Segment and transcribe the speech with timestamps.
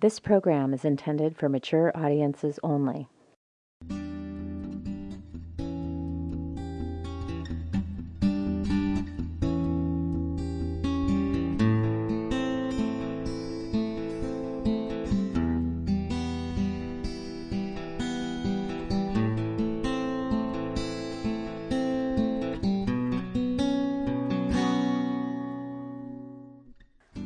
[0.00, 3.08] This program is intended for mature audiences only.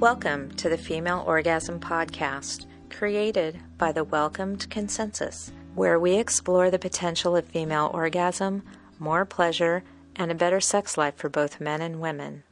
[0.01, 6.79] Welcome to the Female Orgasm Podcast, created by the Welcomed Consensus, where we explore the
[6.79, 8.63] potential of female orgasm,
[9.01, 9.83] more pleasure,
[10.15, 12.45] and a better sex life for both men and women.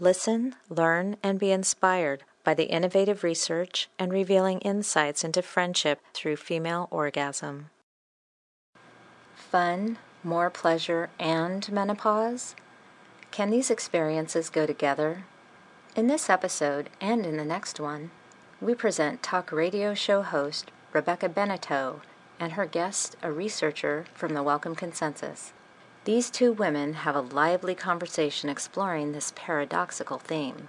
[0.00, 6.34] Listen, learn, and be inspired by the innovative research and revealing insights into friendship through
[6.34, 7.70] female orgasm.
[9.36, 12.56] Fun, more pleasure, and menopause?
[13.30, 15.22] Can these experiences go together?
[15.96, 18.12] In this episode and in the next one,
[18.60, 22.02] we present talk radio show host Rebekah Beneteau
[22.38, 25.52] and her guest, a researcher from the Welcome Consensus.
[26.04, 30.68] These two women have a lively conversation exploring this paradoxical theme.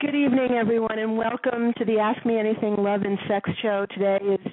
[0.00, 3.86] Good evening, everyone, and welcome to the Ask Me Anything Love and Sex show.
[3.94, 4.52] Today is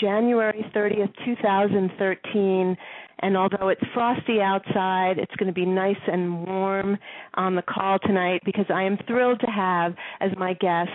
[0.00, 2.76] January 30th, 2013,
[3.20, 6.96] and although it's frosty outside, it's going to be nice and warm
[7.34, 10.90] on the call tonight because I am thrilled to have as my guest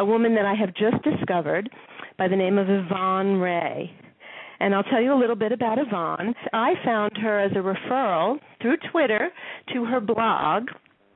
[0.00, 1.70] a woman that I have just discovered
[2.18, 3.90] by the name of Yvonne Wray.
[4.60, 6.34] And I'll tell you a little bit about Yvonne.
[6.52, 9.30] I found her as a referral through Twitter
[9.72, 10.68] to her blog,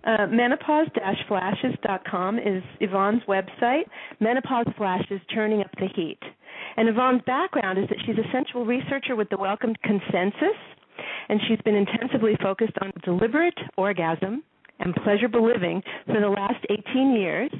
[0.06, 3.82] uh, menopause-flashes.com is Yvonne's website.
[4.20, 6.20] Menopause Flashes Turning Up the Heat.
[6.76, 10.58] And Yvonne's background is that she's a sensual researcher with the Welcome Consensus,
[11.28, 14.42] and she's been intensively focused on deliberate orgasm
[14.80, 17.50] and pleasurable living for the last 18 years.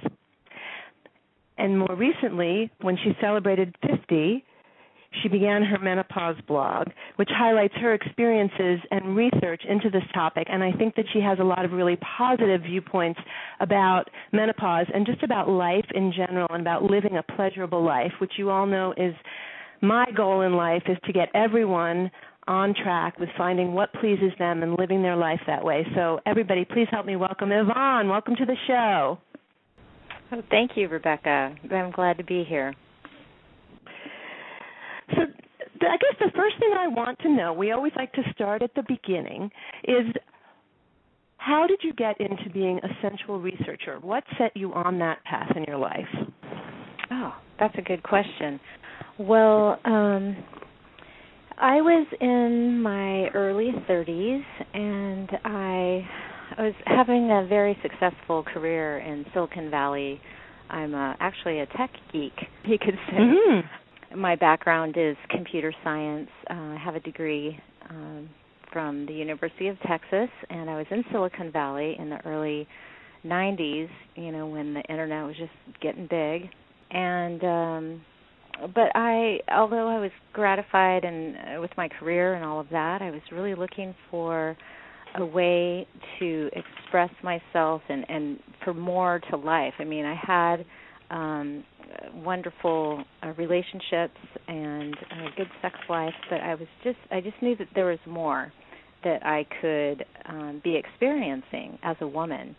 [1.59, 4.45] And more recently, when she celebrated 50,
[5.23, 10.47] she began her menopause blog, which highlights her experiences and research into this topic.
[10.51, 13.21] And I think that she has a lot of really positive viewpoints
[13.61, 18.33] about menopause and just about life in general and about living a pleasurable life, which
[18.37, 19.15] you all know is
[19.81, 22.11] my goal in life is to get everyone
[22.49, 25.85] on track with finding what pleases them and living their life that way.
[25.95, 28.09] So everybody, please help me welcome Yvonne.
[28.09, 29.19] Welcome to the show.
[30.33, 31.57] Oh, thank you, Rebekah.
[31.71, 32.75] I'm glad to be here.
[35.11, 35.23] So
[35.83, 38.75] I guess the first thing I want to know, we always like to start at
[38.75, 39.51] the beginning,
[39.85, 40.07] is
[41.39, 43.99] how did you get into being a sensual researcher?
[44.01, 46.09] What set you on that path in your life?
[47.11, 48.59] Oh, that's a good question.
[49.19, 50.37] Well, um,
[51.59, 54.43] I was in my early 30s
[54.75, 56.09] and I
[56.59, 60.21] I was having a very successful career in Silicon Valley.
[60.71, 62.33] I'm uh, actually a tech geek,
[62.65, 63.17] you could say.
[63.17, 63.67] Mm-hmm
[64.15, 66.29] my background is computer science.
[66.51, 67.59] Uh, I have a degree
[67.91, 68.29] um,
[68.73, 72.69] from the University of Texas, and I was in Silicon Valley in the early
[73.25, 73.89] 90s.
[74.15, 76.51] You know, when the internet was just getting big,
[76.91, 78.03] and um,
[78.75, 83.03] but I, although I was gratified and uh, with my career and all of that,
[83.03, 84.57] I was really looking for
[85.19, 85.87] a way
[86.19, 89.75] to express myself and and for more to life.
[89.79, 90.65] I mean, I had
[91.11, 91.65] um
[92.15, 97.57] wonderful uh, relationships and a good sex life, but I was just I just knew
[97.57, 98.53] that there was more
[99.05, 102.57] that I could um, be experiencing as a woman.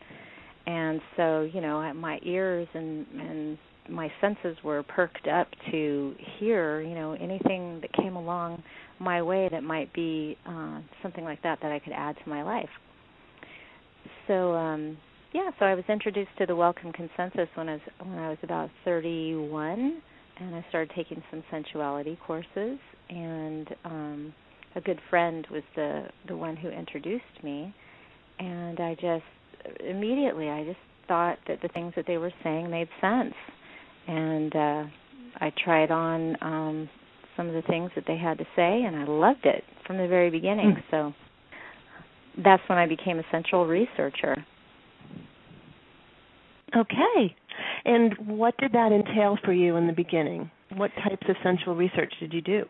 [0.65, 3.57] And so, you know, my ears and and
[3.89, 8.61] my senses were perked up to hear, you know, anything that came along
[8.99, 12.43] my way that might be uh, something like that that I could add to my
[12.43, 12.69] life.
[14.27, 14.97] So, um,
[15.37, 18.39] yeah, so I was introduced to the Welcome Consensus when I was when I was
[18.41, 20.01] about 31,
[20.39, 22.79] and I started taking some sensuality courses.
[23.09, 24.33] And um,
[24.75, 27.71] a good friend was the the one who introduced me,
[28.39, 32.89] and I just immediately I just thought that the things that they were saying made
[32.99, 33.35] sense,
[34.07, 34.83] and uh,
[35.39, 36.89] I tried on um,
[37.35, 40.07] some of the things that they had to say, and I loved it from the
[40.07, 40.77] very beginning.
[40.77, 40.83] Mm.
[40.89, 41.13] So
[42.43, 44.35] that's when I became a sensual researcher.
[46.77, 47.35] Okay.
[47.85, 50.51] And what did that entail for you in the beginning?
[50.75, 52.65] What types of sensual research did you do?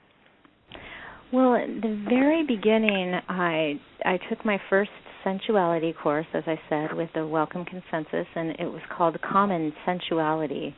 [1.34, 4.92] Well, at the very beginning, I I took my first
[5.26, 10.74] sensuality course, as I said, with the Welcome Consensus, and it was called Common Sensuality.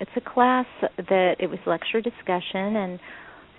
[0.00, 0.66] It's a class
[0.96, 2.98] that it was lecture discussion, and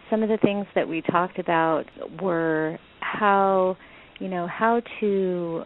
[0.09, 1.83] some of the things that we talked about
[2.19, 3.77] were how,
[4.19, 5.63] you know, how to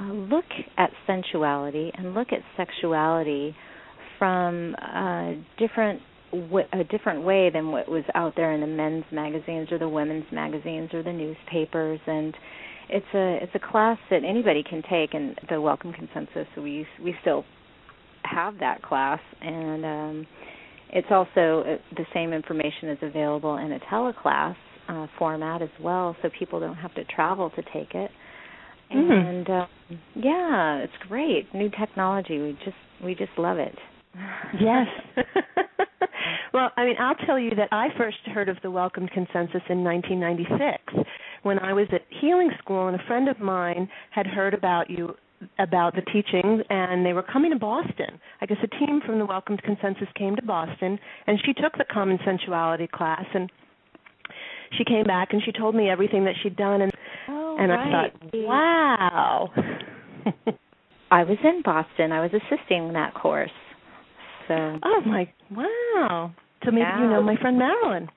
[0.00, 0.44] uh, look
[0.76, 3.54] at sensuality and look at sexuality
[4.18, 6.00] from a different
[6.74, 10.26] a different way than what was out there in the men's magazines or the women's
[10.30, 11.98] magazines or the newspapers.
[12.06, 12.36] And
[12.90, 17.14] it's a it's a class that anybody can take and the welcome consensus we we
[17.22, 17.44] still
[18.24, 19.20] have that class.
[19.40, 20.26] And um
[20.90, 24.56] it's also uh, the same information is available in a teleclass
[24.88, 28.10] uh, format as well so people don't have to travel to take it
[28.92, 29.12] mm-hmm.
[29.12, 29.66] and uh,
[30.14, 33.76] yeah it's great new technology we just we just love it
[34.60, 34.86] yes
[36.52, 39.84] well i mean i'll tell you that i first heard of the welcome consensus in
[39.84, 41.06] 1996
[41.42, 45.14] when I was at healing school, and a friend of mine had heard about you
[45.60, 48.18] about the teachings and they were coming to Boston.
[48.40, 50.98] I guess a team from the Welcomed Consensus came to Boston
[51.28, 53.48] and she took the common sensuality class and
[54.76, 56.92] she came back and she told me everything that she'd done and
[57.28, 57.88] oh, and right.
[57.94, 59.50] I thought, "Wow."
[61.10, 62.12] I was in Boston.
[62.12, 63.50] I was assisting that course.
[64.46, 66.32] So Oh my wow.
[66.64, 68.08] So maybe you know my friend Marilyn.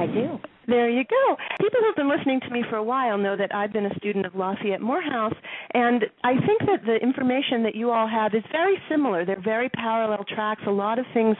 [0.00, 0.38] I do.
[0.66, 1.36] There you go.
[1.60, 4.24] People who've been listening to me for a while know that I've been a student
[4.24, 5.34] of Lafayette Morehouse,
[5.74, 9.26] and I think that the information that you all have is very similar.
[9.26, 10.62] They're very parallel tracks.
[10.66, 11.36] A lot of things,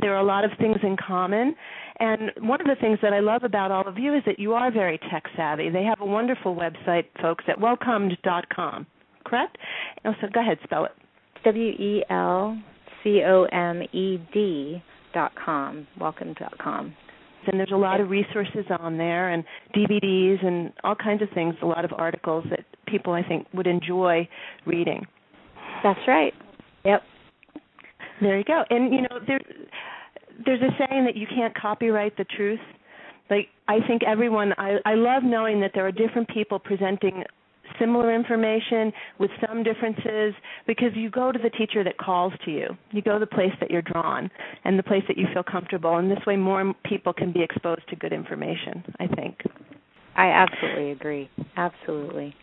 [0.00, 1.54] there are a lot of things in common.
[2.00, 4.54] And one of the things that I love about all of you is that you
[4.54, 5.70] are very tech savvy.
[5.70, 8.86] They have a wonderful website, folks, at welcomed.com.
[9.24, 9.56] Correct?
[10.04, 10.92] Oh, so go ahead, spell it.
[11.44, 12.60] W E L
[13.04, 14.82] C O M E D
[15.14, 15.86] dot com.
[16.00, 16.94] Welcome dot com
[17.46, 19.44] and there's a lot of resources on there and
[19.74, 23.66] DVDs and all kinds of things, a lot of articles that people I think would
[23.66, 24.28] enjoy
[24.66, 25.06] reading.
[25.82, 26.34] That's right.
[26.84, 27.02] Yep.
[28.20, 28.64] There you go.
[28.70, 29.40] And you know, there
[30.44, 32.60] there's a saying that you can't copyright the truth.
[33.28, 37.24] Like I think everyone I I love knowing that there are different people presenting
[37.80, 40.34] similar information with some differences
[40.66, 42.68] because you go to the teacher that calls to you.
[42.92, 44.30] You go to the place that you're drawn
[44.64, 47.88] and the place that you feel comfortable and this way more people can be exposed
[47.88, 49.38] to good information, I think.
[50.16, 51.30] I absolutely agree.
[51.56, 52.34] Absolutely.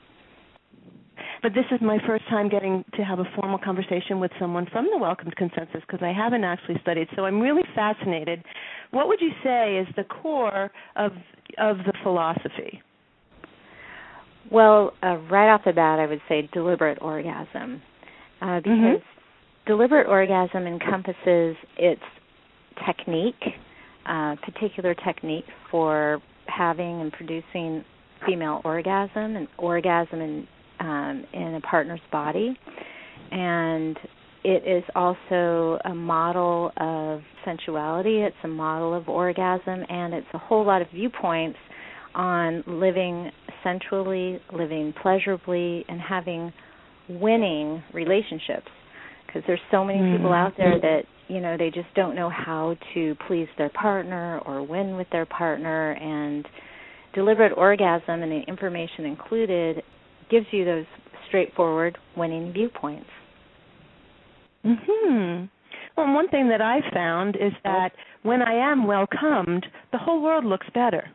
[1.42, 4.88] But this is my first time getting to have a formal conversation with someone from
[4.92, 7.08] the Welcomed Consensus because I haven't actually studied.
[7.16, 8.44] So I'm really fascinated.
[8.92, 11.12] What would you say is the core of
[11.58, 12.82] of the philosophy?
[14.52, 17.82] Well, uh, right off the bat, I would say deliberate orgasm,
[18.42, 18.58] uh, Mm-hmm.
[18.60, 19.72] because mm-hmm.
[19.72, 22.02] deliberate orgasm encompasses its
[22.86, 23.36] technique,
[24.06, 27.84] uh, particular technique for having and producing
[28.26, 30.48] female orgasm and orgasm in
[30.80, 32.58] um, in a partner's body,
[33.32, 33.98] and
[34.44, 38.22] it is also a model of sensuality.
[38.22, 41.58] It's a model of orgasm, and it's a whole lot of viewpoints
[42.14, 43.32] on living
[43.64, 46.52] sensually, living pleasurably, and having
[47.10, 48.70] winning relationships.
[49.26, 50.18] Because there's so many mm-hmm.
[50.18, 54.40] people out there that you know they just don't know how to please their partner
[54.46, 56.48] or win with their partner, and
[57.14, 59.84] deliberate orgasm and the information included
[60.30, 60.86] gives you those
[61.28, 63.10] straightforward winning viewpoints.
[64.66, 65.50] Mhm.
[65.96, 70.46] Well, one thing that I've found is that when I am welcomed, the whole world
[70.46, 71.10] looks better.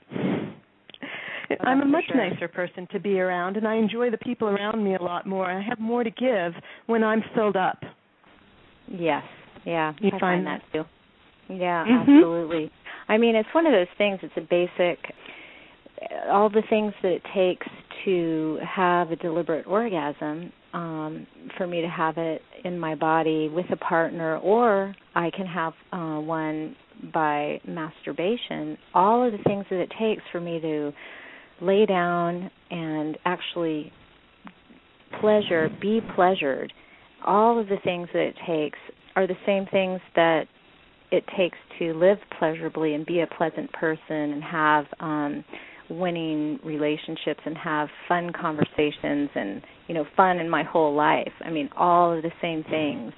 [1.61, 2.17] I'm a much sure.
[2.17, 5.51] nicer person to be around, and I enjoy the people around me a lot more.
[5.51, 6.53] I have more to give
[6.87, 7.79] when I'm filled up.
[8.89, 9.23] Yes,
[9.65, 10.85] yeah, you I find find that too.
[11.49, 12.11] Yeah, mm-hmm.
[12.13, 12.71] absolutely.
[13.09, 14.21] I mean, it's one of those things.
[14.23, 14.99] It's a basic.
[16.31, 17.67] All the things that it takes
[18.05, 23.67] to have a deliberate orgasm, um, for me to have it in my body with
[23.71, 26.77] a partner, or I can have uh, one
[27.13, 28.79] by masturbation.
[28.95, 30.93] All of the things that it takes for me to
[31.63, 33.93] lay down and actually
[35.21, 36.73] pleasure, be pleasured.
[37.25, 38.79] All of the things that it takes
[39.15, 40.45] are the same things that
[41.11, 45.45] it takes to live pleasurably and be a pleasant person and have um
[45.91, 51.33] winning relationships and have fun conversations and you know fun in my whole life.
[51.45, 53.13] I mean all of the same things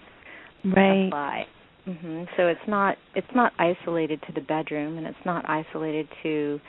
[0.64, 1.06] right.
[1.06, 1.44] apply.
[1.84, 6.60] hmm So it's not it's not isolated to the bedroom and it's not isolated to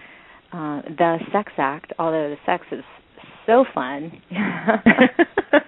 [0.52, 2.84] uh, the sex act, although the sex is
[3.46, 4.12] so fun.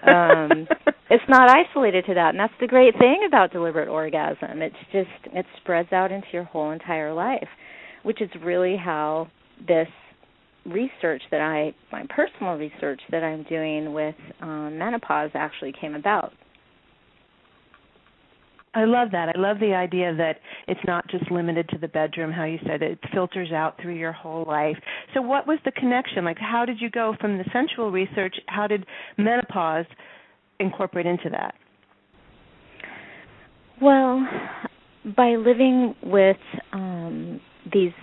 [0.07, 0.67] um,
[1.10, 4.62] it's not isolated to that, and that's the great thing about deliberate orgasm.
[4.62, 7.48] It's just it spreads out into your whole entire life,
[8.03, 9.27] which is really how
[9.67, 9.88] this
[10.65, 16.34] research that I, my personal research that I'm doing with um, menopause actually came about.
[18.77, 19.29] I love that.
[19.36, 22.84] I love the idea that it's not just limited to the bedroom, how you said
[22.84, 24.77] it filters out through your whole life.
[25.15, 26.24] So, what was the connection?
[26.24, 28.36] Like, how did you go from the sensual research?
[28.46, 28.86] How did
[29.17, 29.88] menopause
[30.60, 31.55] incorporate into that?
[33.81, 34.27] Well,
[35.15, 36.38] by living with
[36.72, 37.41] um,
[37.74, 37.93] these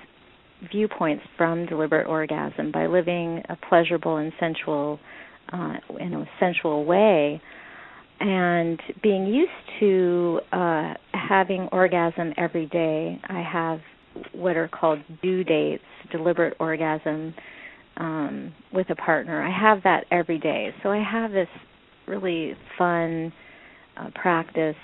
[0.73, 4.99] viewpoints from deliberate orgasm, by living a pleasurable and sensual,
[5.53, 7.41] uh, in a sensual way,
[8.21, 13.81] and being used to uh, having orgasm every day, I have
[14.33, 17.35] what are called due dates, deliberate orgasm
[17.97, 19.43] um, with a partner.
[19.43, 20.71] I have that every day.
[20.83, 21.49] So I have this
[22.07, 23.33] really fun
[23.97, 24.77] uh, practice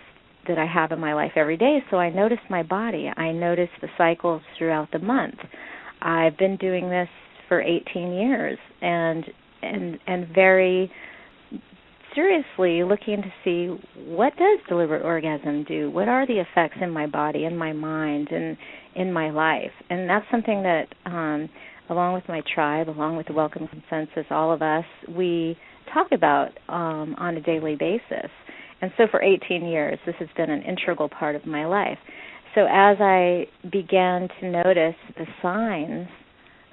[0.49, 1.79] that I have in my life every day.
[1.91, 3.11] So I notice my body.
[3.17, 5.37] I notice the cycles throughout the month.
[6.01, 7.09] I've been doing this
[7.49, 9.25] for 18 years and
[9.63, 10.91] and and very
[12.15, 15.91] seriously looking to see what does deliberate orgasm do?
[15.91, 18.57] What are the effects in my body, in my mind, and
[18.95, 19.73] in my life?
[19.89, 21.49] And that's something that um
[21.91, 25.59] along with my tribe, along with the Welcome Consensus, all of us, we
[25.93, 28.31] talk about um, on a daily basis.
[28.81, 31.99] And so for 18 years, this has been an integral part of my life.
[32.55, 36.09] So as I began to notice the signs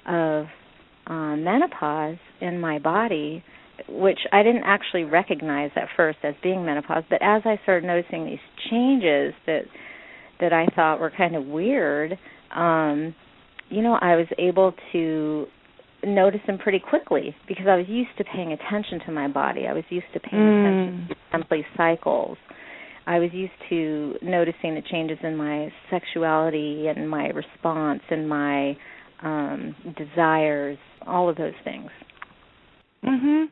[0.06, 0.46] of
[1.06, 3.44] uh, menopause in my body,
[3.88, 8.26] which I didn't actually recognize at first as being menopause, but as I started noticing
[8.26, 8.38] these
[8.70, 9.62] changes that
[10.40, 12.16] that I thought were kind of weird,
[12.54, 13.14] um,
[13.70, 15.46] you know, I was able to
[16.04, 19.66] notice them pretty quickly because I was used to paying attention to my body.
[19.66, 20.60] I was used to paying mm.
[20.60, 22.38] attention to monthly cycles.
[23.06, 28.76] I was used to noticing the changes in my sexuality and my response and my
[29.22, 31.90] um desires, all of those things.
[33.04, 33.46] Mhm.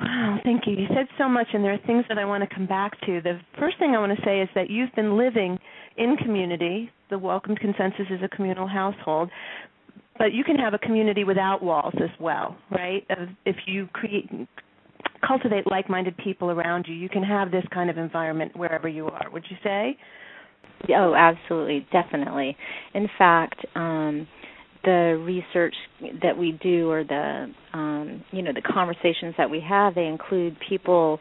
[0.00, 0.74] Wow, thank you.
[0.74, 3.20] You said so much, and there are things that I want to come back to.
[3.20, 5.58] The first thing I want to say is that you've been living
[5.96, 6.90] in community.
[7.10, 9.30] The Welcomed Consensus is a communal household,
[10.18, 13.06] but you can have a community without walls as well, right?
[13.44, 14.28] If you create
[15.26, 19.30] cultivate like-minded people around you, you can have this kind of environment wherever you are.
[19.30, 19.96] Would you say?
[20.96, 22.56] Oh, absolutely, definitely.
[22.94, 24.26] In fact, um,
[24.84, 25.74] the research
[26.22, 30.56] that we do or the um, you know the conversations that we have they include
[30.68, 31.18] people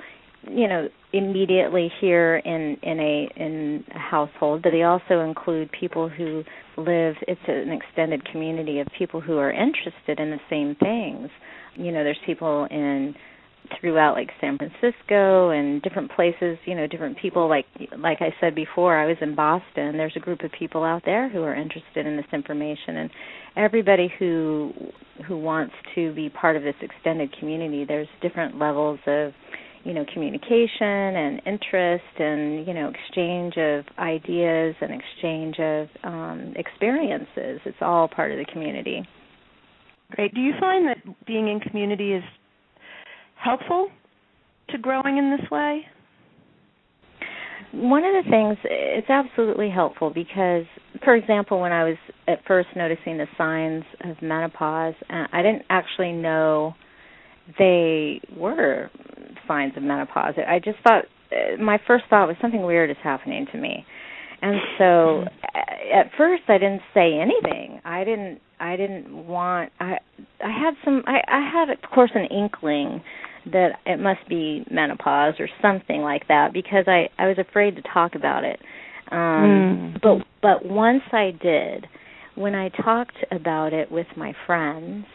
[0.49, 6.09] you know immediately here in in a in a household but they also include people
[6.09, 6.43] who
[6.77, 11.29] live it's an extended community of people who are interested in the same things.
[11.75, 13.15] You know there's people in
[13.79, 17.47] throughout like San Francisco and different places, you know, different people.
[17.49, 17.65] Like
[17.97, 19.97] like I said before, I was in Boston.
[19.97, 23.09] There's a group of people out there who are interested in this information and
[23.55, 24.71] everybody who
[25.27, 29.31] who wants to be part of this extended community, there's different levels of
[29.83, 36.53] you know communication and interest and you know exchange of ideas and exchange of um
[36.55, 37.59] experiences.
[37.65, 39.07] It's all part of the community.
[40.11, 40.33] Great.
[40.33, 42.23] Do you find that being in community is
[43.43, 43.89] helpful
[44.69, 45.81] to growing in this way?
[47.73, 50.65] One of the things, it's absolutely helpful because,
[51.05, 55.63] for example, when I was at first noticing the signs of menopause, uh, I didn't
[55.69, 56.75] actually know
[57.57, 58.89] they were
[59.47, 60.33] signs of menopause.
[60.45, 63.85] I just thought, uh, my first thought was something weird is happening to me.
[64.41, 65.99] And so mm-hmm.
[65.99, 67.79] at first I didn't say anything.
[67.85, 69.97] I didn't I didn't want I
[70.43, 73.03] I had some I I had of course an inkling
[73.45, 77.81] that it must be menopause or something like that because I I was afraid to
[77.93, 78.59] talk about it.
[79.11, 80.01] Um mm.
[80.01, 81.87] but but once I did,
[82.35, 85.05] when I talked about it with my friends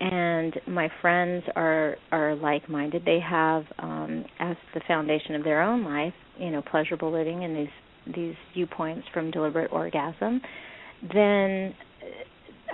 [0.00, 5.84] and my friends are are like-minded, they have um as the foundation of their own
[5.84, 10.40] life, you know, pleasurable living and these these viewpoints from deliberate orgasm,
[11.12, 11.74] then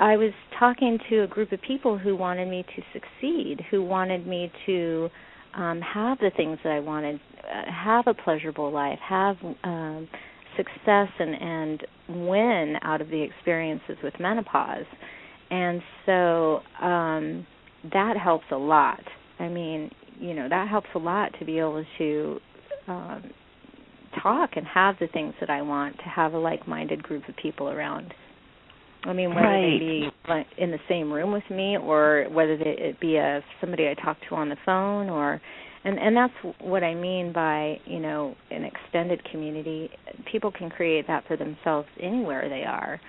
[0.00, 4.26] I was talking to a group of people who wanted me to succeed, who wanted
[4.26, 5.10] me to
[5.54, 10.08] um, have the things that I wanted, uh, have a pleasurable life, have um,
[10.56, 11.86] success, and and
[12.28, 14.86] win out of the experiences with menopause.
[15.50, 17.46] And so um,
[17.92, 19.02] that helps a lot.
[19.38, 22.38] I mean, you know, that helps a lot to be able to
[22.88, 23.30] um,
[24.22, 27.68] talk and have the things that I want, to have a like-minded group of people
[27.68, 28.14] around.
[29.04, 29.78] I mean, whether right.
[29.78, 33.88] they be in the same room with me, or whether they, it be a somebody
[33.88, 35.40] I talk to on the phone, or
[35.84, 39.90] and and that's what I mean by you know an extended community.
[40.30, 43.00] People can create that for themselves anywhere they are.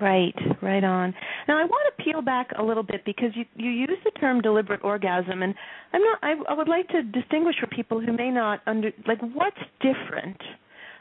[0.00, 1.12] Right, right on.
[1.48, 4.40] Now I want to peel back a little bit because you you use the term
[4.40, 5.54] deliberate orgasm, and
[5.92, 6.18] I'm not.
[6.22, 10.40] I, I would like to distinguish for people who may not under like what's different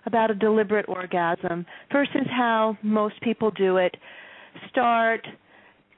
[0.08, 3.96] about a deliberate orgasm versus how most people do it.
[4.70, 5.28] Start,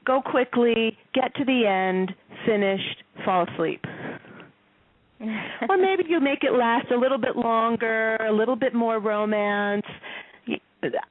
[0.05, 2.11] go quickly, get to the end,
[2.45, 3.85] finished, fall asleep.
[5.69, 9.85] or maybe you make it last a little bit longer, a little bit more romance.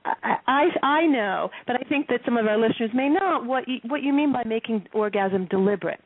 [0.05, 3.69] I, I I know, but I think that some of our listeners may not what
[3.69, 6.01] you, what you mean by making orgasm deliberate.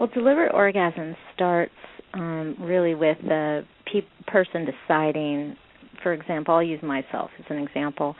[0.00, 1.72] Well, deliberate orgasm starts
[2.14, 3.64] um, really with the
[4.00, 5.56] pe- person deciding.
[6.02, 8.14] For example, I'll use myself as an example.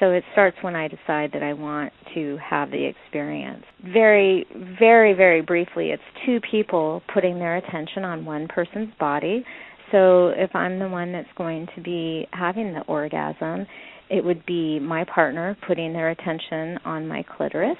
[0.00, 3.64] So it starts when I decide that I want to have the experience.
[3.82, 4.46] Very,
[4.78, 9.44] very, very briefly, it's two people putting their attention on one person's body.
[9.90, 13.66] So if I'm the one that's going to be having the orgasm,
[14.10, 17.78] it would be my partner putting their attention on my clitoris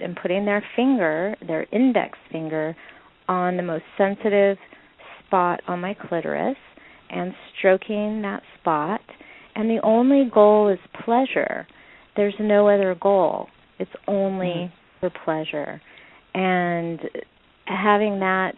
[0.00, 2.76] and putting their finger, their index finger,
[3.28, 4.58] on the most sensitive
[5.34, 6.56] spot on my clitoris
[7.10, 9.00] and stroking that spot
[9.56, 11.66] and the only goal is pleasure.
[12.16, 13.48] There's no other goal.
[13.78, 15.82] It's only mm for pleasure.
[16.32, 16.98] And
[17.66, 18.54] having that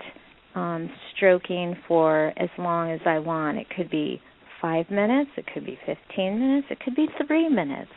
[0.54, 3.58] um, stroking for as long as I want.
[3.58, 4.20] It could be
[4.60, 7.90] five minutes, it could be 15 minutes, it could be three minutes.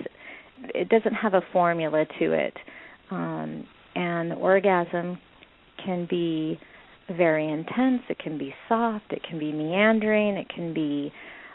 [0.75, 2.53] It doesn't have a formula to it.
[3.11, 5.19] Um, and orgasm
[5.83, 6.59] can be
[7.15, 11.11] very intense, it can be soft, it can be meandering, it can be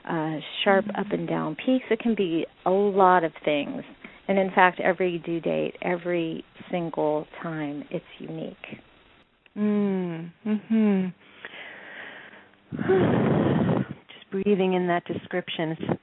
[0.08, 1.84] uh, sharp up and down peaks.
[1.90, 3.82] It can be a lot of things.
[4.28, 8.56] And in fact, every due date, every single time, it's unique.
[9.56, 10.30] Mm.
[10.46, 11.14] Mhm.
[14.08, 15.76] Just breathing in that description.
[15.78, 16.00] It's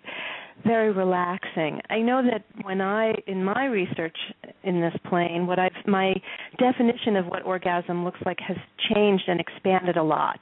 [0.66, 1.82] very relaxing.
[1.90, 4.18] I know that when I in my research
[4.64, 6.14] in this plane, what I've my
[6.58, 8.58] definition of what orgasm looks like has
[8.94, 10.40] changed and expanded a lot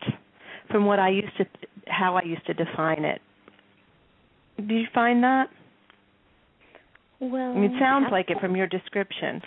[0.72, 1.46] from what I used to
[1.88, 3.22] how I used to define it.
[4.58, 5.48] Do you find that?
[7.22, 9.42] Well, it sounds like it from your description.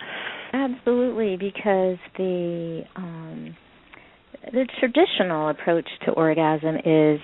[0.53, 3.55] Absolutely, because the um,
[4.51, 7.19] the traditional approach to orgasm is,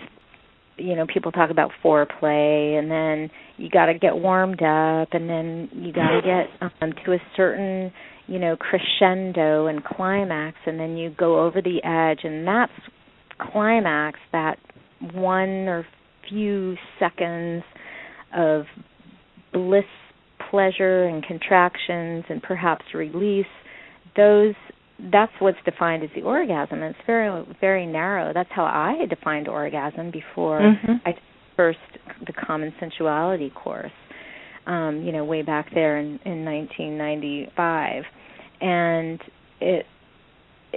[0.80, 5.30] you know, people talk about foreplay, and then you got to get warmed up, and
[5.30, 7.92] then you got to get um, to a certain,
[8.28, 12.72] you know, crescendo and climax, and then you go over the edge, and that's
[13.52, 14.58] climax, that
[15.14, 15.86] one or
[16.30, 17.64] few seconds
[18.36, 18.64] of
[19.54, 19.84] bliss,
[20.50, 23.46] pleasure, and contractions, and perhaps release,
[24.16, 24.56] those
[25.12, 26.82] that's what's defined as the orgasm.
[26.82, 28.34] And it's very very narrow.
[28.34, 30.94] That's how I defined orgasm before mm-hmm.
[31.06, 31.14] I
[31.56, 31.80] first
[32.26, 33.92] the common sensuality course.
[34.66, 38.04] Um, you know, way back there in, in 1995,
[38.62, 39.20] and
[39.60, 39.86] it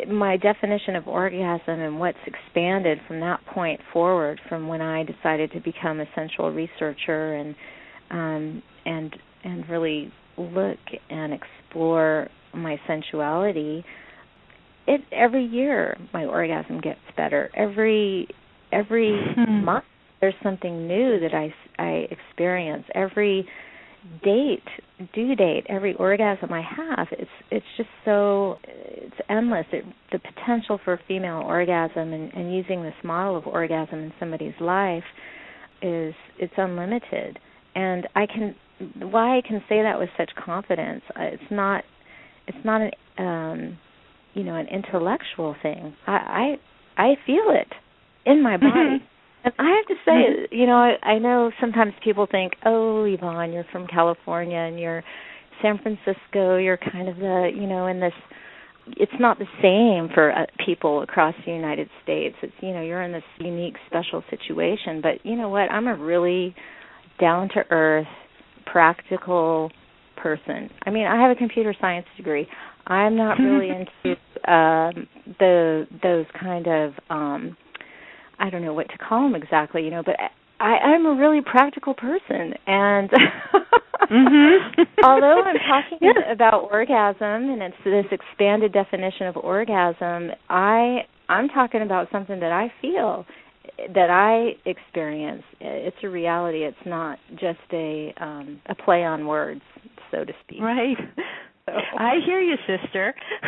[0.08, 5.52] my definition of orgasm and what's expanded from that point forward from when I decided
[5.52, 7.54] to become a sensual researcher and
[8.10, 10.78] um and and really look
[11.10, 13.84] and explore my sensuality
[14.86, 17.50] it every year my orgasm gets better.
[17.54, 18.28] Every
[18.72, 19.64] every hmm.
[19.64, 19.84] month
[20.20, 22.84] there's something new that I I experience.
[22.94, 23.46] Every
[24.24, 24.62] date
[25.14, 29.66] due date every orgasm i have it's it's just so it's endless.
[29.72, 34.54] It, the potential for female orgasm and, and using this model of orgasm in somebody's
[34.60, 35.04] life
[35.82, 37.38] is it's unlimited.
[37.74, 38.54] And i can
[38.98, 41.84] why i can say that with such confidence uh, it's not
[42.48, 43.78] it's not an um
[44.34, 46.56] you know an intellectual thing i
[46.96, 47.72] i i feel it
[48.24, 49.02] in my body
[49.44, 50.54] and I have to say, mm-hmm.
[50.54, 55.02] you know, I, I know sometimes people think, "Oh, Yvonne, you're from California and you're
[55.60, 56.56] San Francisco.
[56.56, 58.12] You're kind of the, you know, in this."
[58.96, 62.34] It's not the same for uh, people across the United States.
[62.42, 65.00] It's you know, you're in this unique, special situation.
[65.00, 65.70] But you know what?
[65.70, 66.54] I'm a really
[67.20, 68.06] down to earth,
[68.66, 69.70] practical
[70.22, 70.70] person.
[70.86, 72.46] I mean, I have a computer science degree.
[72.86, 73.68] I'm not really
[74.04, 74.18] into
[74.50, 75.06] um
[75.38, 77.56] the those kind of um
[78.38, 80.16] I don't know what to call them exactly, you know, but
[80.58, 83.10] I, I'm a really practical person, and
[84.10, 84.82] mm-hmm.
[85.04, 91.82] although I'm talking about orgasm and it's this expanded definition of orgasm, I I'm talking
[91.82, 93.24] about something that I feel,
[93.94, 95.42] that I experience.
[95.60, 96.64] It's a reality.
[96.64, 99.62] It's not just a um, a play on words,
[100.12, 100.60] so to speak.
[100.60, 100.96] Right.
[101.64, 101.74] So.
[101.96, 103.14] I hear you, sister.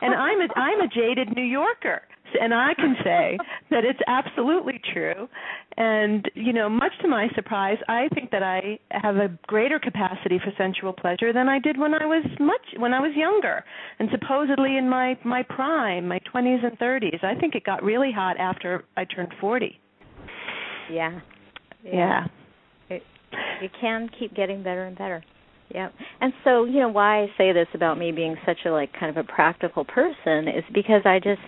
[0.00, 2.00] and I'm a I'm a jaded New Yorker
[2.40, 3.38] and I can say
[3.70, 5.28] that it's absolutely true.
[5.76, 10.38] And you know, much to my surprise, I think that I have a greater capacity
[10.38, 13.64] for sensual pleasure than I did when I was much when I was younger,
[13.98, 17.24] and supposedly in my my prime, my 20s and 30s.
[17.24, 19.78] I think it got really hot after I turned 40.
[20.90, 21.20] Yeah.
[21.84, 21.92] Yeah.
[21.92, 22.26] yeah.
[22.90, 23.02] It,
[23.62, 25.22] it can keep getting better and better.
[25.74, 25.88] Yeah.
[26.20, 29.16] And so, you know, why I say this about me being such a like kind
[29.16, 31.40] of a practical person is because I just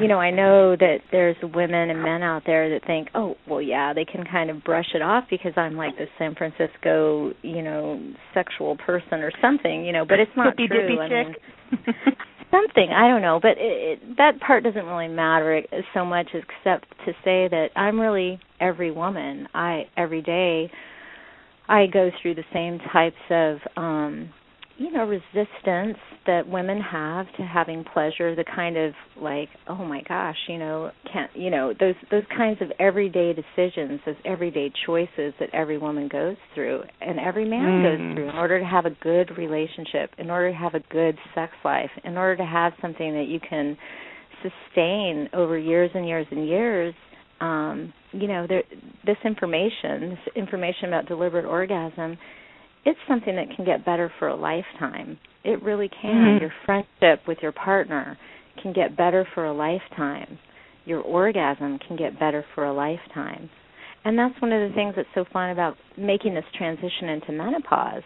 [0.00, 3.60] you know, I know that there's women and men out there that think, "Oh, well,
[3.60, 7.62] yeah, they can kind of brush it off because I'm like the San Francisco, you
[7.62, 8.00] know,
[8.32, 10.88] sexual person or something, you know." But it's not Hippy true.
[10.88, 11.42] dippy I chick.
[11.86, 12.16] mean,
[12.50, 15.62] something I don't know, but it, it, that part doesn't really matter
[15.94, 19.48] so much, except to say that I'm really every woman.
[19.54, 20.70] I every day
[21.68, 24.30] I go through the same types of um
[24.78, 30.02] you know resistance that women have to having pleasure the kind of like oh my
[30.06, 35.32] gosh you know can't you know those those kinds of everyday decisions those everyday choices
[35.40, 37.82] that every woman goes through and every man Mm.
[37.82, 41.16] goes through in order to have a good relationship in order to have a good
[41.34, 43.78] sex life in order to have something that you can
[44.42, 46.94] sustain over years and years and years
[47.40, 48.62] um you know there
[49.04, 52.16] this information this information about deliberate orgasm
[52.86, 55.18] it's something that can get better for a lifetime.
[55.42, 56.38] It really can.
[56.38, 56.40] Mhm.
[56.40, 58.16] Your friendship with your partner
[58.58, 60.38] can get better for a lifetime.
[60.84, 63.50] Your orgasm can get better for a lifetime.
[64.04, 68.04] And that's one of the things that's so fun about making this transition into menopause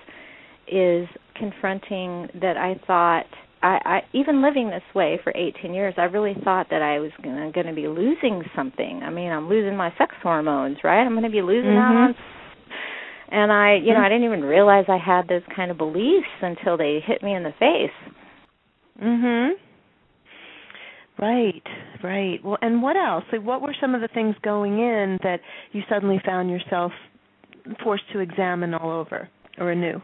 [0.67, 3.27] is confronting that I thought
[3.63, 7.11] I, I even living this way for 18 years, I really thought that I was
[7.23, 9.03] going to be losing something.
[9.03, 11.03] I mean, I'm losing my sex hormones, right?
[11.03, 12.09] I'm going to be losing out Mhm.
[12.09, 12.15] on
[13.31, 16.77] and I, you know, I didn't even realize I had those kind of beliefs until
[16.77, 18.15] they hit me in the face.
[19.01, 19.53] Mhm.
[21.19, 21.63] Right,
[22.03, 22.43] right.
[22.45, 23.25] Well, and what else?
[23.31, 25.41] Like, what were some of the things going in that
[25.73, 26.93] you suddenly found yourself
[27.85, 30.01] forced to examine all over or anew?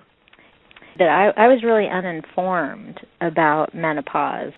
[0.99, 4.53] That I, I was really uninformed about menopause.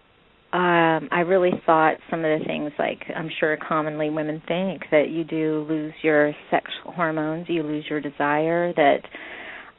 [0.53, 5.11] Um, I really thought some of the things, like I'm sure commonly women think, that
[5.11, 9.01] you do lose your sex hormones, you lose your desire, that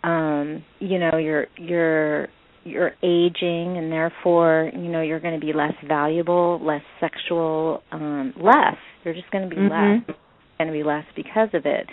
[0.08, 2.28] um, you know you're you're
[2.66, 8.34] you're aging, and therefore you know you're going to be less valuable, less sexual, um,
[8.40, 8.76] less.
[9.04, 9.70] You're just going to be Mhm.
[10.06, 10.16] less.
[10.60, 11.88] Going to be less because of it,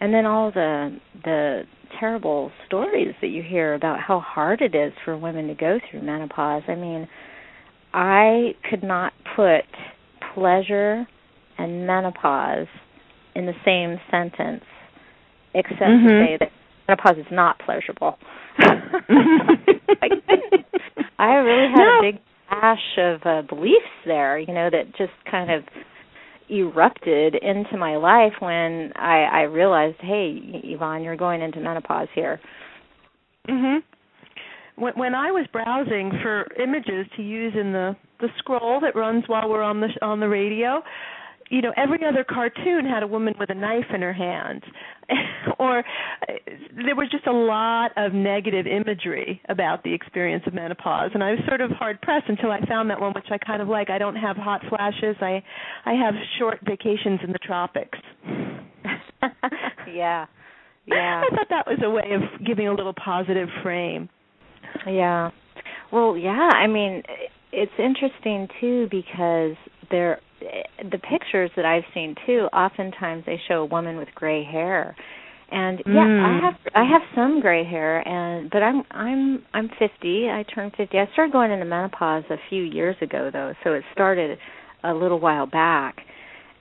[0.00, 1.62] and then all the the
[1.98, 6.02] terrible stories that you hear about how hard it is for women to go through
[6.02, 6.62] menopause.
[6.68, 7.08] I mean,
[7.92, 9.62] I could not put
[10.34, 11.06] pleasure
[11.58, 12.66] and menopause
[13.34, 14.64] in the same sentence,
[15.54, 16.26] except to Mhm.
[16.26, 16.52] say that
[16.88, 18.18] menopause is not pleasurable.
[21.18, 21.98] I really had No.
[21.98, 22.18] a big
[22.50, 25.64] ash of uh, beliefs there, you know, that just kind of
[26.52, 32.40] erupted into my life when I, I realized, hey, Yvonne, you're going into menopause here.
[33.48, 33.82] Mhm.
[34.76, 39.24] When when I was browsing for images to use in the the scroll that runs
[39.26, 40.82] while we're on the on the radio,
[41.52, 44.62] you know, every other cartoon had a woman with a knife in her hand.
[45.58, 46.32] or uh,
[46.86, 51.32] there was just a lot of negative imagery about the experience of menopause and I
[51.32, 53.90] was sort of hard pressed until I found that one which I kind of like.
[53.90, 55.16] I don't have hot flashes.
[55.20, 55.42] I
[55.84, 57.98] I have short vacations in the tropics.
[59.94, 60.26] yeah.
[60.84, 61.22] Yeah.
[61.24, 64.08] I thought that was a way of giving a little positive frame.
[64.84, 65.30] Yeah.
[65.92, 67.04] Well, yeah, I mean,
[67.52, 69.54] it's interesting too because
[69.92, 70.18] there
[70.90, 74.94] the pictures that I've seen too, oftentimes they show a woman with gray hair.
[75.50, 76.24] And yeah, Mm.
[76.24, 80.28] I have I have some gray hair and but I'm I'm I'm 50.
[80.30, 80.98] I turned 50.
[80.98, 84.38] I started going into menopause a few years ago though, so it started
[84.82, 85.96] a little while back.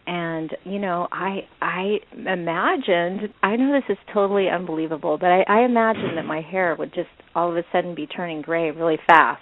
[0.08, 5.62] And you know, I I imagined I know this is totally unbelievable, but I, I
[5.64, 9.42] imagined that my hair would just all of a sudden be turning gray really fast.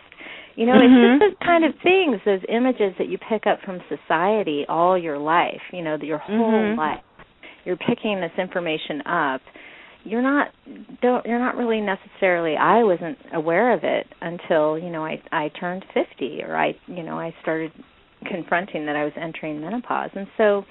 [0.59, 0.83] You know, Mhm.
[0.83, 4.97] it's just those kind of things, those images that you pick up from society all
[4.97, 6.77] your life, you know, your whole Mhm.
[6.77, 7.01] life.
[7.63, 9.41] You're picking this information up.
[10.03, 10.51] You're not
[11.01, 15.47] don't you're not really necessarily I wasn't aware of it until, you know, I I
[15.47, 17.71] turned 50 or I, you know, I started
[18.25, 20.11] confronting that I was entering menopause.
[20.13, 20.65] And so,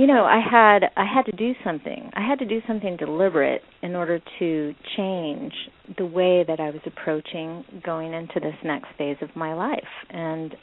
[0.00, 2.10] you know, I had I had to do something.
[2.14, 5.52] I had to do something deliberate in order to change
[5.98, 9.92] the way that I was approaching going into this next phase of my life.
[10.08, 10.56] And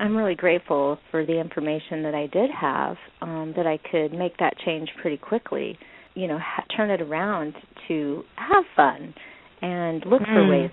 [0.00, 4.38] I'm really grateful for the information that I did have, um, that I could make
[4.38, 5.78] that change pretty quickly.
[6.14, 7.52] You know, ha- turn it around
[7.88, 9.12] to have fun
[9.60, 10.50] and look for Mm.
[10.50, 10.70] ways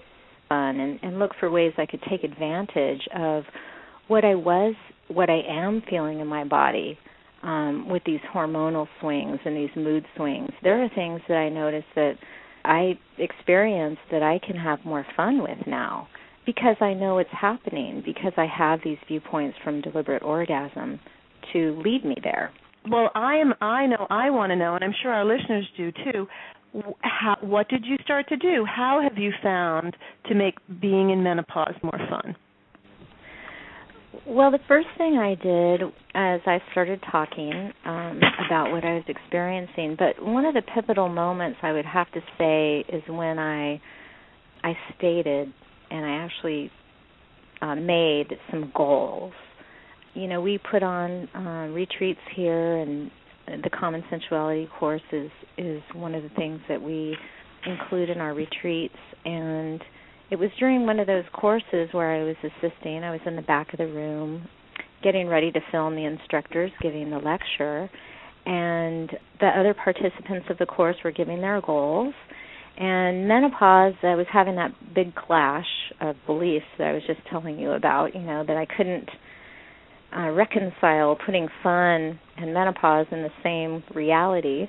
[0.48, 3.44] fun and, and look for ways I could take advantage of
[4.08, 4.74] what I was,
[5.10, 6.98] what I am feeling in my body
[7.46, 10.50] um, with these hormonal swings and these mood swings.
[10.64, 12.14] There are things that I notice that
[12.66, 16.08] I experience that I can have more fun with now
[16.46, 21.00] because I know it's happening, because I have these viewpoints from deliberate orgasm
[21.54, 22.52] to lead me there.
[22.90, 23.54] Well, I am.
[23.62, 24.06] I know.
[24.10, 26.28] I want to know, and I'm sure our listeners do too.
[27.02, 28.66] How, what did you start to do?
[28.66, 29.96] How have you found
[30.28, 32.36] to make being in menopause more fun?
[34.28, 35.84] Well, the first thing I did
[36.16, 41.10] as I started talking um, about what I was experiencing, but one of the pivotal
[41.10, 43.80] moments I would have to say is when I
[44.64, 45.54] I stated
[45.92, 46.72] and I actually
[47.62, 49.34] uh, made some goals.
[50.16, 53.12] You know, we put on uh, retreats here, and
[53.48, 57.16] the Common Sensuality course is is one of the things that we
[57.68, 58.98] include in our retreats.
[59.24, 59.82] And
[60.32, 63.04] it was during one of those courses where I was assisting.
[63.04, 64.48] I was in the back of the room,
[65.04, 67.90] getting ready to film the instructors giving the lecture,
[68.46, 69.10] and
[69.40, 72.14] the other participants of the course were giving their goals
[72.78, 75.68] and menopause, I was having that big clash
[76.02, 79.10] of beliefs that I was just telling you about, you know, that I couldn't
[80.16, 84.68] uh, reconcile putting fun and menopause in the same reality.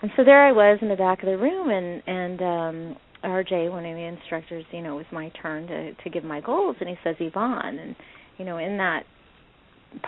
[0.00, 3.70] And so there I was in the back of the room, and and um, RJ,
[3.70, 6.76] one of the instructors, you know, it was my turn to to give my goals,
[6.80, 7.96] and he says, Yvonne, and
[8.38, 9.04] you know, in that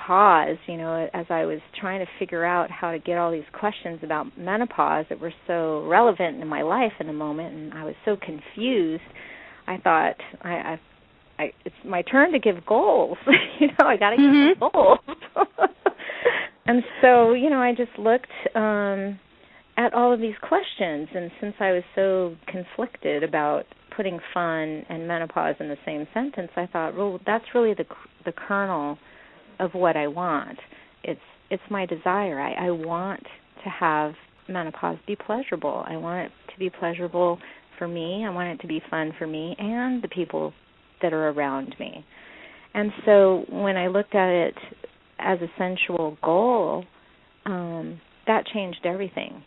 [0.06, 3.44] pause, you know, as I was trying to figure out how to get all these
[3.58, 7.84] questions about menopause that were so relevant in my life in the moment, and I
[7.84, 9.02] was so confused.
[9.66, 10.80] I thought I, I,
[11.38, 13.18] I it's my turn to give goals.
[13.60, 14.60] you know, I got to mm-hmm.
[14.60, 14.98] give goals.
[16.66, 19.18] and so, you know, I just looked um
[19.76, 25.06] at all of these questions, and since I was so conflicted about putting fun and
[25.06, 27.84] menopause in the same sentence, I thought, well, that's really the
[28.24, 28.98] the kernel
[29.58, 30.58] of what I want.
[31.02, 32.40] It's it's my desire.
[32.40, 33.22] I, I want
[33.64, 34.12] to have
[34.48, 35.84] menopause be pleasurable.
[35.86, 37.38] I want it to be pleasurable
[37.78, 38.24] for me.
[38.26, 40.52] I want it to be fun for me and the people
[41.02, 42.04] that are around me.
[42.74, 44.54] And so when I looked at it
[45.18, 46.84] as a sensual goal,
[47.44, 49.42] um, that changed everything.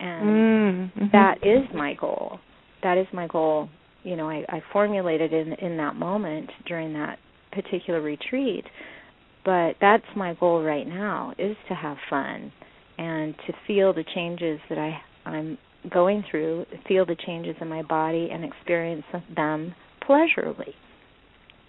[0.00, 1.04] And mm-hmm.
[1.12, 2.38] that is my goal.
[2.82, 3.68] That is my goal.
[4.04, 7.18] You know, I, I formulated in in that moment during that
[7.52, 8.64] particular retreat
[9.48, 12.52] but that's my goal right now is to have fun
[12.98, 15.56] and to feel the changes that I I'm
[15.90, 19.74] going through, feel the changes in my body and experience them
[20.06, 20.74] pleasurably.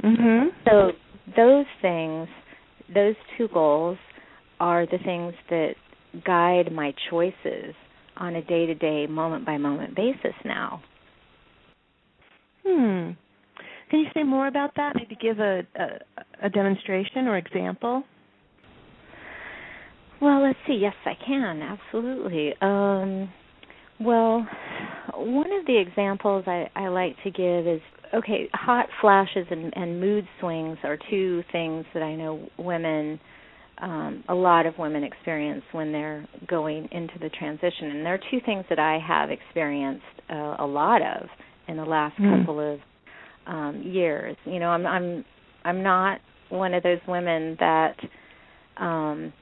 [0.03, 0.53] Mhm.
[0.65, 0.91] So
[1.37, 2.27] those things,
[2.93, 3.97] those two goals
[4.59, 5.75] are the things that
[6.25, 7.75] guide my choices
[8.19, 10.82] on a day-to-day moment by moment basis now.
[12.65, 13.12] Hmm.
[13.89, 14.93] Can you say more about that?
[14.95, 18.03] Maybe give a, a, a demonstration or example.
[20.21, 20.73] Well, let's see.
[20.73, 22.53] Yes, I can absolutely.
[22.62, 23.32] Um,
[23.99, 24.45] well,
[25.15, 27.82] one of the examples I, I like to give is
[28.13, 28.49] okay.
[28.53, 33.19] Hot flashes and, and mood swings are two things that I know women,
[33.81, 38.19] um, a lot of women experience when they're going into the transition, and there are
[38.31, 41.27] two things that I have experienced uh, a lot of
[41.67, 42.39] in the last mm.
[42.39, 42.79] couple of
[43.47, 44.35] um years.
[44.45, 45.25] You know i'm i'm
[45.63, 47.95] i'm not one of those women that
[48.77, 49.33] um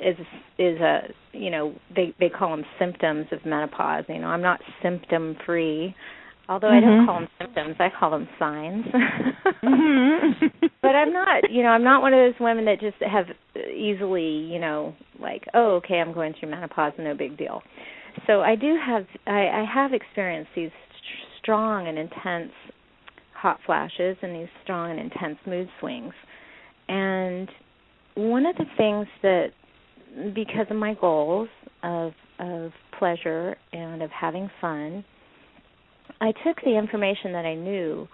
[0.00, 0.16] is
[0.58, 1.00] is a
[1.32, 4.04] you know they they call them symptoms of menopause.
[4.08, 5.94] You know i'm not symptom free
[6.50, 6.86] although mm-hmm.
[6.86, 8.84] i don't call them symptoms i call them signs
[9.64, 10.46] mm-hmm.
[10.82, 13.24] but i'm not you know i'm not one of those women that just have
[13.74, 17.62] easily you know like oh okay i'm going through menopause no big deal
[18.26, 20.70] so i do have i i have experienced these
[21.40, 22.52] strong and intense
[23.40, 26.12] hot flashes and these strong and intense mood swings.
[26.88, 27.48] And
[28.14, 29.48] one of the things that
[30.34, 31.48] because of my goals
[31.82, 35.04] of of pleasure and of having fun,
[36.20, 38.06] I took the information that I knew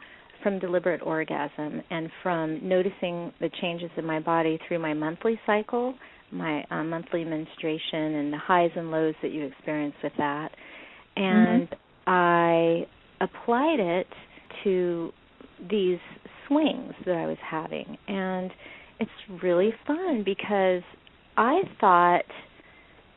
[0.42, 5.94] from deliberate orgasm and from noticing the changes in my body through my monthly cycle,
[6.30, 10.50] my uh, monthly menstruation, and the highs and lows that you experience with that.
[11.16, 11.74] And mm-hmm.
[12.06, 12.86] I
[13.20, 14.06] applied it
[14.64, 15.10] to
[15.70, 15.98] these
[16.46, 17.96] swings that I was having.
[18.06, 18.50] And
[19.00, 20.82] it's really fun because
[21.36, 22.24] I thought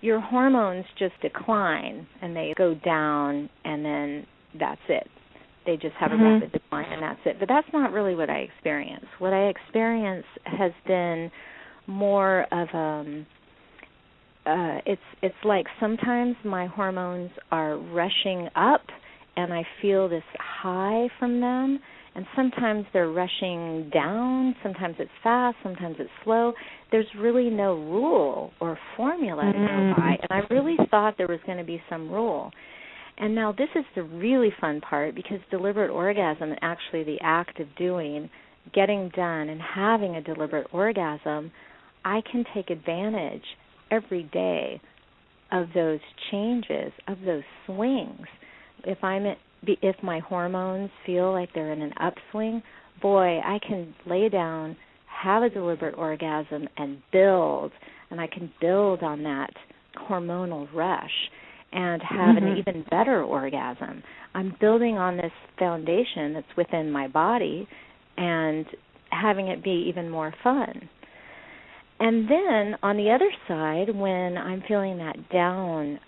[0.02, 4.26] your hormones just decline and they go down and then
[4.58, 5.08] that's it.
[5.66, 6.24] They just have mm-hmm.
[6.24, 7.38] a rapid decline and that's it.
[7.40, 9.06] But that's not really what I experience.
[9.20, 11.32] What I experience has been
[11.88, 13.26] more of um
[14.46, 18.82] uh it's it's like sometimes my hormones are rushing up
[19.36, 21.80] and I feel this high from them
[22.16, 26.54] and sometimes they're rushing down, sometimes it's fast, sometimes it's slow.
[26.92, 29.92] There's really no rule or formula to mm-hmm.
[29.92, 32.52] go by, and I really thought there was going to be some rule.
[33.20, 37.68] And now this is the really fun part because deliberate orgasm, actually the act of
[37.76, 38.30] doing,
[38.74, 41.52] getting done and having a deliberate orgasm,
[42.06, 43.44] I can take advantage
[43.92, 44.80] every day
[45.52, 46.00] of those
[46.32, 48.26] changes, of those swings.
[48.86, 52.64] If I'm if my hormones feel like they're in an upswing,
[53.02, 54.78] boy, I can lay down,
[55.08, 57.74] have a deliberate orgasm and build,
[58.10, 59.52] and I can build on that
[60.08, 61.12] hormonal rush
[61.72, 62.46] and have mm-hmm.
[62.46, 64.04] an even better orgasm.
[64.34, 67.68] I'm building on this foundation that's within my body
[68.18, 68.66] and
[69.12, 70.90] having it be even more fun.
[72.00, 76.00] And then on the other side, when I'm feeling that down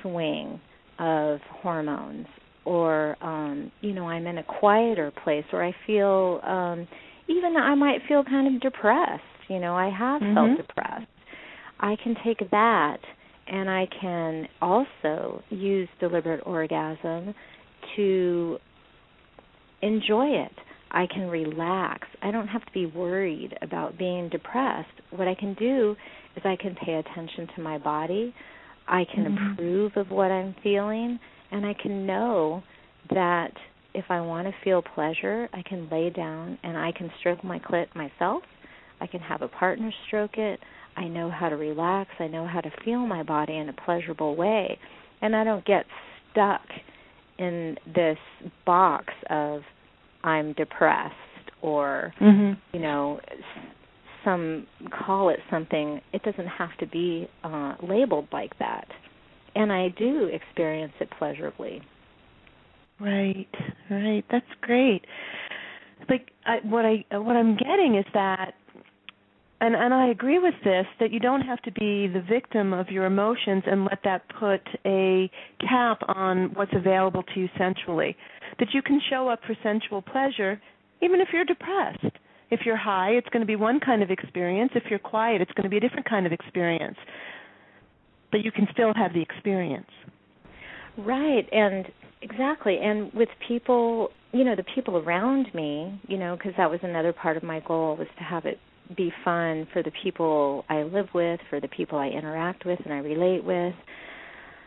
[0.00, 0.60] swing
[0.98, 2.26] of hormones,
[2.64, 6.88] or um, you know, I'm in a quieter place, or I feel um,
[7.28, 9.22] even I might feel kind of depressed.
[9.48, 10.34] You know, I have mm-hmm.
[10.34, 11.06] felt depressed.
[11.80, 12.98] I can take that
[13.46, 17.34] and I can also use deliberate orgasm
[17.96, 18.58] to
[19.82, 20.52] enjoy it.
[20.90, 22.06] I can relax.
[22.22, 24.88] I don't have to be worried about being depressed.
[25.10, 25.96] What I can do
[26.36, 28.34] is I can pay attention to my body.
[28.86, 29.52] I can mm-hmm.
[29.52, 31.18] approve of what I'm feeling,
[31.50, 32.62] and I can know
[33.10, 33.52] that
[33.94, 37.58] if I want to feel pleasure, I can lay down and I can stroke my
[37.58, 38.42] clit myself.
[39.00, 40.60] I can have a partner stroke it.
[40.96, 42.10] I know how to relax.
[42.18, 44.78] I know how to feel my body in a pleasurable way.
[45.22, 45.86] And I don't get
[46.32, 46.62] stuck
[47.38, 48.18] in this
[48.64, 49.62] box of
[50.22, 51.14] I'm depressed
[51.62, 52.52] or mm-hmm.
[52.72, 53.20] you know
[54.24, 58.86] some call it something it doesn't have to be uh labeled like that
[59.54, 61.82] and I do experience it pleasurably
[63.00, 63.48] right
[63.90, 65.04] right that's great
[66.08, 68.54] like I, what I what I'm getting is that
[69.64, 72.88] and and I agree with this that you don't have to be the victim of
[72.90, 78.14] your emotions and let that put a cap on what's available to you sensually.
[78.58, 80.60] That you can show up for sensual pleasure
[81.00, 82.16] even if you're depressed.
[82.50, 84.72] If you're high, it's going to be one kind of experience.
[84.74, 86.96] If you're quiet, it's going to be a different kind of experience.
[88.30, 89.90] But you can still have the experience.
[90.98, 91.86] Right, and
[92.22, 92.78] exactly.
[92.80, 97.12] And with people, you know, the people around me, you know, because that was another
[97.12, 98.58] part of my goal was to have it
[98.96, 102.92] be fun for the people I live with, for the people I interact with and
[102.92, 103.74] I relate with.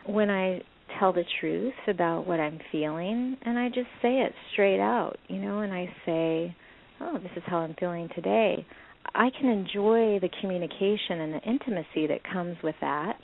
[0.06, 0.62] When I
[1.00, 5.40] tell the truth about what I'm feeling and I just say it straight out, you
[5.40, 6.56] know, and I say,
[7.00, 8.66] "Oh, this is how I'm feeling today."
[9.14, 13.20] I can enjoy the communication and the intimacy that comes with that.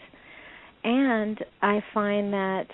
[0.83, 2.67] And I find that